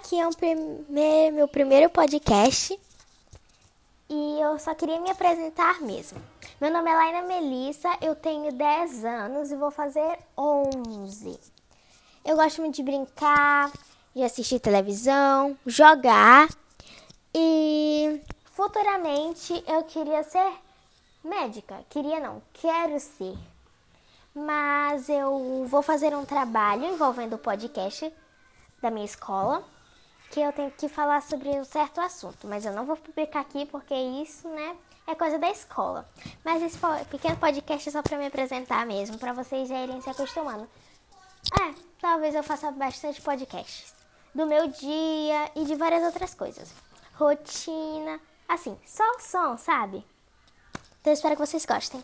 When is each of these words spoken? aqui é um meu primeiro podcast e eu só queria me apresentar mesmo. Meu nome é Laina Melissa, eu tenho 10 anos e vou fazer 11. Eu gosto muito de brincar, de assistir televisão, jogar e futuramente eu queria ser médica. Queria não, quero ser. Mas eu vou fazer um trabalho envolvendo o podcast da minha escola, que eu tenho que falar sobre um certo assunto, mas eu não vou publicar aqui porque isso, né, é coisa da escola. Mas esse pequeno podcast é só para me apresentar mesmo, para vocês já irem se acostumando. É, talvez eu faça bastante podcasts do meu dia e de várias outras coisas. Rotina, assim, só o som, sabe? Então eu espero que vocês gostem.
aqui 0.00 0.18
é 0.18 0.26
um 0.26 0.30
meu 1.30 1.46
primeiro 1.46 1.90
podcast 1.90 2.78
e 4.08 4.40
eu 4.40 4.58
só 4.58 4.74
queria 4.74 4.98
me 4.98 5.10
apresentar 5.10 5.82
mesmo. 5.82 6.18
Meu 6.58 6.72
nome 6.72 6.90
é 6.90 6.94
Laina 6.94 7.22
Melissa, 7.22 7.88
eu 8.00 8.16
tenho 8.16 8.50
10 8.50 9.04
anos 9.04 9.52
e 9.52 9.56
vou 9.56 9.70
fazer 9.70 10.18
11. 10.38 11.38
Eu 12.24 12.34
gosto 12.34 12.62
muito 12.62 12.76
de 12.76 12.82
brincar, 12.82 13.70
de 14.16 14.22
assistir 14.22 14.58
televisão, 14.58 15.54
jogar 15.66 16.48
e 17.34 18.22
futuramente 18.46 19.62
eu 19.66 19.84
queria 19.84 20.22
ser 20.22 20.50
médica. 21.22 21.84
Queria 21.90 22.18
não, 22.20 22.42
quero 22.54 22.98
ser. 22.98 23.36
Mas 24.34 25.10
eu 25.10 25.66
vou 25.68 25.82
fazer 25.82 26.16
um 26.16 26.24
trabalho 26.24 26.86
envolvendo 26.86 27.34
o 27.34 27.38
podcast 27.38 28.10
da 28.80 28.90
minha 28.90 29.04
escola, 29.04 29.62
que 30.30 30.40
eu 30.40 30.52
tenho 30.52 30.70
que 30.70 30.88
falar 30.88 31.20
sobre 31.22 31.48
um 31.48 31.64
certo 31.64 32.00
assunto, 32.00 32.46
mas 32.46 32.64
eu 32.64 32.72
não 32.72 32.86
vou 32.86 32.96
publicar 32.96 33.40
aqui 33.40 33.66
porque 33.66 33.94
isso, 33.94 34.48
né, 34.48 34.76
é 35.06 35.14
coisa 35.14 35.38
da 35.38 35.50
escola. 35.50 36.08
Mas 36.44 36.62
esse 36.62 36.78
pequeno 37.10 37.36
podcast 37.36 37.88
é 37.88 37.92
só 37.92 38.00
para 38.00 38.16
me 38.16 38.26
apresentar 38.26 38.86
mesmo, 38.86 39.18
para 39.18 39.32
vocês 39.32 39.68
já 39.68 39.82
irem 39.82 40.00
se 40.00 40.08
acostumando. 40.08 40.68
É, 41.60 41.74
talvez 42.00 42.34
eu 42.34 42.42
faça 42.44 42.70
bastante 42.70 43.20
podcasts 43.20 43.92
do 44.32 44.46
meu 44.46 44.68
dia 44.68 45.50
e 45.56 45.64
de 45.64 45.74
várias 45.74 46.04
outras 46.04 46.32
coisas. 46.32 46.72
Rotina, 47.14 48.20
assim, 48.48 48.78
só 48.86 49.04
o 49.16 49.20
som, 49.20 49.58
sabe? 49.58 50.04
Então 51.00 51.12
eu 51.12 51.14
espero 51.14 51.34
que 51.34 51.44
vocês 51.44 51.66
gostem. 51.66 52.00